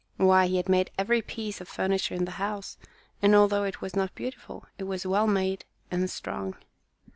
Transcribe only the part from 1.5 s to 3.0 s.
of furniture in the house;